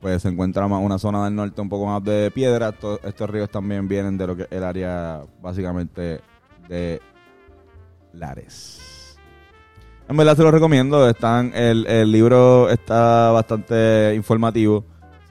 [0.00, 2.72] pues se encuentra más una zona del norte un poco más de piedra.
[2.72, 6.20] To- estos ríos también vienen de lo que es el área básicamente
[6.68, 7.00] de
[8.12, 9.16] Lares.
[10.08, 11.08] En verdad se lo recomiendo.
[11.08, 14.84] Están, el, el libro está bastante informativo.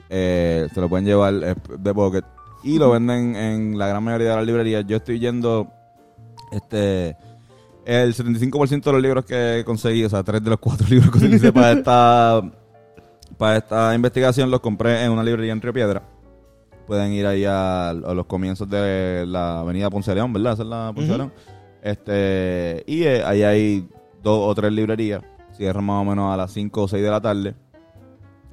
[0.08, 2.24] Eh, se lo pueden llevar de pocket.
[2.62, 4.84] Y lo venden en la gran mayoría de las librerías.
[4.86, 5.68] Yo estoy yendo
[6.52, 7.16] este
[7.86, 11.18] el 75% de los libros que conseguí, o sea, tres de los cuatro libros que
[11.18, 12.42] utilicé para esta
[13.40, 16.02] para esta investigación los compré en una librería en Río Piedra.
[16.86, 20.52] Pueden ir ahí a, a los comienzos de la avenida Ponce León, ¿verdad?
[20.52, 21.32] Esa es la Ponce León.
[21.80, 23.88] Este, y eh, ahí hay
[24.22, 25.22] dos o tres librerías.
[25.52, 27.54] Cierran más o menos a las 5 o 6 de la tarde.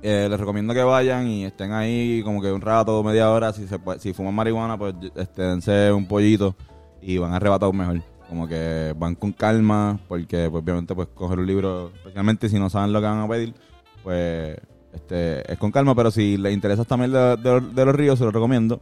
[0.01, 3.51] Eh, les recomiendo que vayan y estén ahí como que un rato, media hora.
[3.51, 4.95] Si se si fuman marihuana, pues
[5.35, 6.55] dense un pollito
[7.01, 8.01] y van arrebatados mejor.
[8.29, 12.69] Como que van con calma, porque pues, obviamente pues coger un libro, especialmente si no
[12.69, 13.53] saben lo que van a pedir,
[14.01, 14.57] pues
[14.97, 18.25] este es con calma, pero si les interesa también de, de- de los ríos, se
[18.25, 18.81] los recomiendo.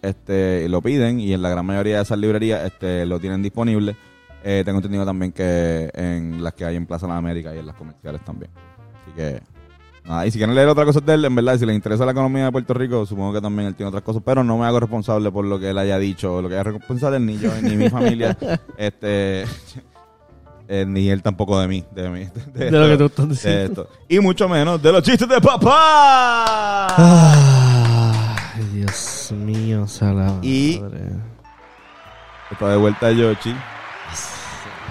[0.00, 3.96] Este, lo piden y en la gran mayoría de esas librerías este, lo tienen disponible.
[4.44, 7.58] Eh, tengo entendido también que en las que hay en Plaza de la América y
[7.58, 8.50] en las comerciales también.
[9.02, 9.40] Así que,
[10.04, 12.12] nada, y si quieren leer otra cosa de él, en verdad, si les interesa la
[12.12, 14.78] economía de Puerto Rico, supongo que también él tiene otras cosas, pero no me hago
[14.78, 17.74] responsable por lo que él haya dicho, o lo que haya responsable ni yo, ni
[17.76, 18.38] mi familia,
[18.78, 19.44] este,
[20.68, 22.28] eh, ni él tampoco de mí, de mí.
[22.54, 23.82] De lo que tú estás de diciendo.
[23.88, 23.96] esto.
[24.08, 26.86] Y mucho menos de los chistes de papá.
[28.54, 30.38] Ay, Dios mío, salado.
[30.42, 30.80] Y-
[32.50, 33.50] Está de vuelta Yoshi.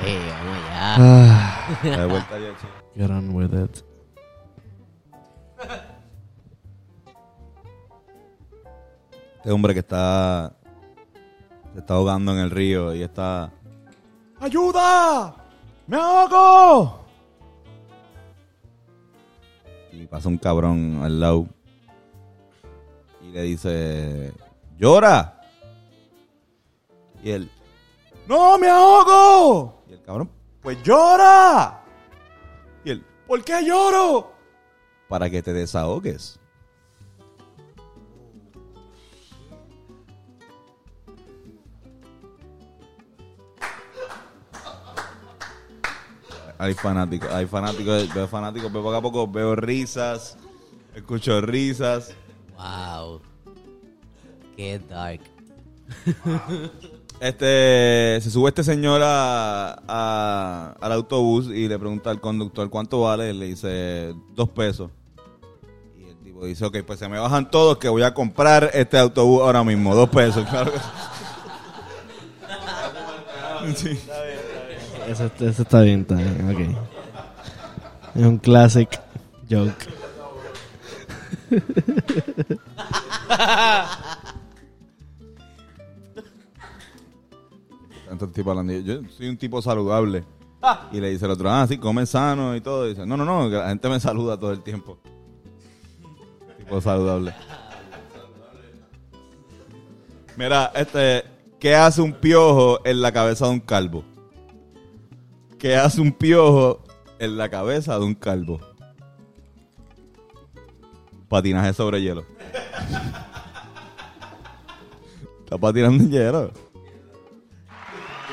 [0.06, 0.96] Eh, vamos allá.
[1.00, 2.68] Ah, Está de vuelta Yoshi.
[2.96, 3.84] get on with it.
[9.38, 10.54] Este hombre que está.
[11.74, 13.52] Se está ahogando en el río y está.
[14.40, 15.36] ¡Ayuda!
[15.88, 17.06] ¡Me ahogo!
[19.92, 21.48] Y pasa un cabrón al lado.
[23.22, 24.34] Y le dice.
[24.78, 25.42] ¡Llora!
[27.24, 27.52] Y él.
[28.28, 29.84] ¡No, me ahogo!
[29.88, 30.30] Y el cabrón.
[30.62, 31.82] ¡Pues llora!
[32.84, 33.06] Y él.
[33.26, 34.34] ¿Por qué lloro?
[35.08, 36.40] Para que te desahogues.
[46.60, 50.38] Hay fanáticos, hay fanáticos, veo fanáticos, veo poco a poco, veo risas,
[50.96, 52.14] escucho risas.
[52.58, 53.22] Wow.
[54.56, 55.22] Qué dark.
[57.20, 63.02] Este, se sube este señor a, a- al autobús y le pregunta al conductor cuánto
[63.02, 64.90] vale, le dice dos pesos.
[66.00, 68.98] Y el tipo dice, ok, pues se me bajan todos que voy a comprar este
[68.98, 70.80] autobús ahora mismo, dos pesos, claro que
[73.76, 74.00] sí.
[75.08, 75.32] Ese
[75.62, 76.76] está bien, está bien.
[78.14, 79.00] Es un classic
[79.50, 79.88] joke.
[88.10, 90.26] Tanto tipo hablando, yo soy un tipo saludable.
[90.92, 92.86] Y le dice el otro, ah, sí, come sano y todo.
[92.86, 94.98] Dice, no, no, no, la gente me saluda todo el tiempo.
[96.58, 97.34] Tipo saludable.
[100.36, 101.24] Mira, este,
[101.60, 104.04] ¿qué hace un piojo en la cabeza de un calvo?
[105.60, 106.84] ¿Qué hace un piojo
[107.18, 108.60] en la cabeza de un calvo?
[111.28, 112.24] Patinaje sobre hielo.
[115.40, 116.52] Está patinando en hielo.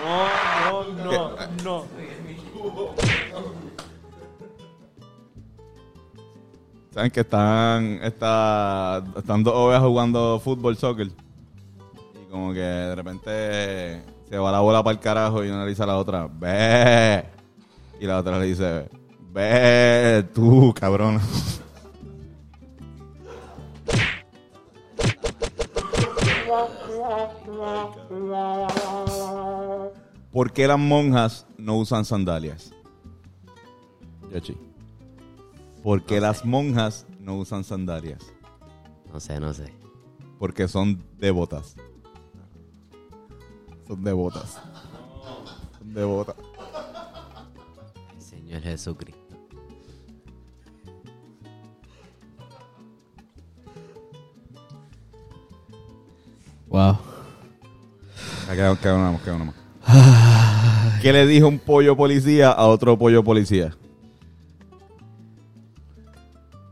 [0.04, 1.84] No, no, no, no.
[6.92, 11.08] Saben que están, está, están dos ovejas jugando fútbol, soccer.
[11.08, 15.70] Y como que de repente se va la bola para el carajo y una le
[15.70, 17.24] dice a la otra, ve.
[18.00, 18.88] Y la otra le dice,
[19.32, 21.20] ve tú, cabrón.
[30.32, 32.72] ¿Por qué las monjas no usan sandalias?
[34.32, 34.56] Yoshi.
[35.82, 38.32] ¿Por qué las monjas no usan sandalias?
[39.12, 39.72] No sé, no sé.
[40.38, 41.76] Porque son devotas.
[43.86, 44.58] Son devotas.
[45.78, 46.36] Son devotas.
[48.18, 49.20] Señor Jesucristo.
[56.68, 56.98] Wow.
[58.48, 59.54] Ah, Queda, queda una más, queda una más.
[61.02, 63.76] ¿Qué le dijo un pollo policía a otro pollo policía?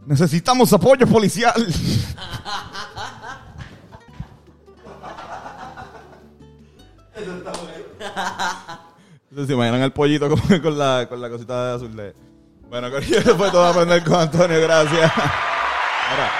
[0.06, 1.54] Necesitamos apoyo policial.
[7.28, 12.14] Entonces, ¿Se imaginan el pollito como con la, con la cosita de azul de...
[12.68, 15.12] Bueno, Corillo, eso fue todo a aprender con Antonio, gracias.
[16.10, 16.30] Ahora,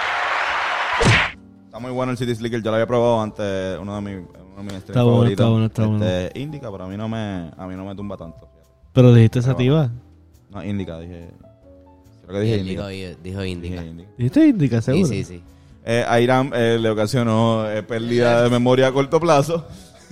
[1.67, 4.57] está muy bueno el City Slicker, yo lo había probado antes, uno de mis, uno
[4.57, 5.33] de mis Está bueno, favoritos.
[5.33, 6.05] está bueno, está bueno.
[6.07, 8.49] Este, Indica, pero a mí no me, a mí no me tumba tanto.
[8.95, 9.91] Pero dijiste sativa.
[10.51, 11.31] No, Indica, dije...
[12.27, 13.19] Creo que dije Dijo, Indica.
[13.23, 13.75] dijo Indica.
[13.83, 14.11] Dije Indica.
[14.17, 15.07] ¿Dijiste indica, Sí, seguro?
[15.09, 15.43] sí, sí.
[15.85, 19.67] Eh, a Irán eh, le ocasionó eh, pérdida de memoria a corto plazo.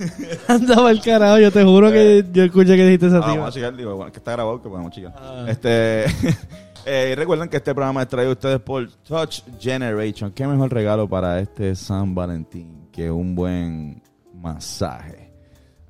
[0.47, 3.35] Andaba el carajo, yo te juro que yo escuché que dijiste Ah, sativa.
[3.37, 5.13] vamos a digo, bueno, que está grabado, que podemos checar.
[5.47, 6.05] Este,
[6.85, 10.31] eh, recuerden que este programa es traído a ustedes por Touch Generation.
[10.31, 14.01] ¿Qué mejor regalo para este San Valentín que un buen
[14.33, 15.31] masaje?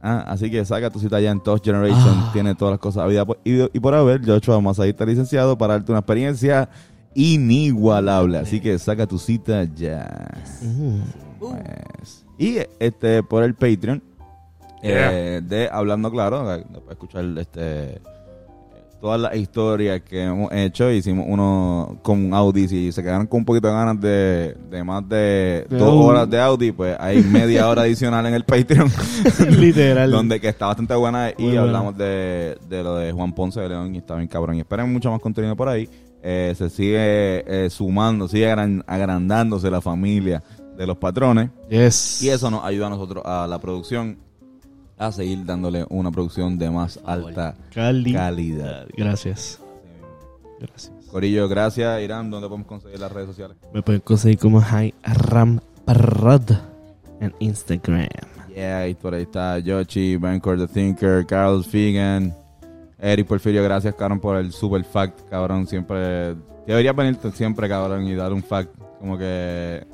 [0.04, 2.32] Ah, así que saca tu cita ya en Touch Generation.
[2.34, 4.26] Tiene todas las cosas habidas por- y, y por haber.
[4.26, 6.68] Joshua, masajista licenciado, para darte una experiencia
[7.14, 8.40] inigualable.
[8.40, 10.28] Así que saca tu cita ya.
[11.40, 14.02] Pues, y este por el Patreon
[14.84, 18.02] eh, de Hablando Claro, para escuchar este
[19.00, 20.92] todas las historias que hemos hecho.
[20.92, 22.68] Hicimos uno con Audi.
[22.68, 26.04] Si se quedaron con un poquito de ganas de, de más de, De dos Audi.
[26.06, 28.92] horas de Audi, pues hay media hora adicional en el Patreon.
[29.60, 30.12] Literal.
[30.12, 31.62] donde que está bastante buena y buena.
[31.62, 34.58] hablamos de, de lo de Juan Ponce de León y está bien cabrón.
[34.58, 35.90] Y esperen mucho más contenido por ahí.
[36.24, 40.44] Eh, se sigue eh, sumando, sigue agran- agrandándose la familia
[40.82, 41.52] de los patrones.
[41.70, 42.24] Yes.
[42.24, 44.18] Y eso nos ayuda a nosotros, a la producción,
[44.98, 48.14] a seguir dándole una producción de más alta Cali.
[48.14, 48.88] calidad.
[48.98, 49.60] Gracias.
[50.60, 50.92] Gracias.
[51.12, 52.02] Corillo, gracias.
[52.02, 53.58] Irán, ¿dónde podemos conseguir las redes sociales?
[53.72, 56.50] Me pueden conseguir como High Ramparrod
[57.20, 58.08] en Instagram.
[58.56, 62.36] Yeah, y por ahí está Yoshi, Bancor the Thinker, Carlos Figan,
[62.98, 65.68] Eric Porfirio, gracias, cabrón, por el super fact, cabrón.
[65.68, 66.36] Siempre.
[66.66, 68.76] Deberías venirte siempre, cabrón, y dar un fact.
[69.00, 69.86] Como que.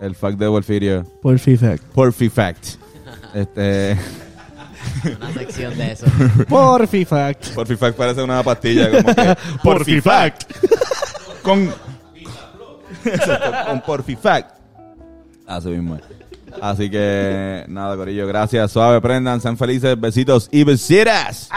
[0.00, 1.04] El fact de Porfirio.
[1.20, 1.80] Por feedback.
[1.94, 2.66] Porfi fact.
[3.34, 3.96] Este.
[5.04, 6.06] Una sección de eso.
[6.48, 7.38] Por feedback.
[7.54, 9.36] Porfi fact parece una pastilla, como que.
[9.62, 10.52] Porfi fact.
[11.42, 11.72] Con.
[13.66, 14.56] Con Porfi fact.
[15.46, 15.96] Así mismo.
[15.96, 16.02] es.
[16.60, 18.72] Así que, nada, Corillo, gracias.
[18.72, 21.48] Suave, prendan, sean felices, besitos y besitas.